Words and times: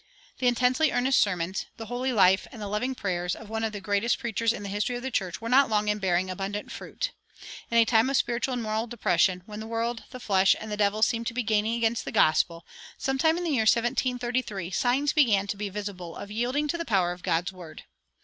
The 0.39 0.47
intensely 0.47 0.91
earnest 0.91 1.21
sermons, 1.21 1.67
the 1.77 1.85
holy 1.85 2.11
life, 2.11 2.47
and 2.51 2.59
the 2.59 2.65
loving 2.67 2.95
prayers 2.95 3.35
of 3.35 3.49
one 3.51 3.63
of 3.63 3.71
the 3.71 3.79
greatest 3.79 4.17
preachers 4.17 4.51
in 4.51 4.63
the 4.63 4.69
history 4.69 4.95
of 4.95 5.03
the 5.03 5.11
church 5.11 5.39
were 5.39 5.47
not 5.47 5.69
long 5.69 5.89
in 5.89 5.99
bearing 5.99 6.27
abundant 6.27 6.71
fruit. 6.71 7.11
In 7.69 7.77
a 7.77 7.85
time 7.85 8.09
of 8.09 8.17
spiritual 8.17 8.55
and 8.55 8.63
moral 8.63 8.87
depression, 8.87 9.43
when 9.45 9.59
the 9.59 9.67
world, 9.67 10.05
the 10.09 10.19
flesh, 10.19 10.55
and 10.59 10.71
the 10.71 10.75
devil 10.77 11.03
seemed 11.03 11.27
to 11.27 11.35
be 11.35 11.43
gaining 11.43 11.75
against 11.75 12.03
the 12.03 12.11
gospel, 12.11 12.65
sometime 12.97 13.37
in 13.37 13.43
the 13.43 13.51
year 13.51 13.61
1733 13.69 14.71
signs 14.71 15.13
began 15.13 15.45
to 15.45 15.55
be 15.55 15.69
visible 15.69 16.15
of 16.15 16.31
yielding 16.31 16.67
to 16.67 16.79
the 16.79 16.83
power 16.83 17.11
of 17.11 17.21
God's 17.21 17.53
Word. 17.53 17.83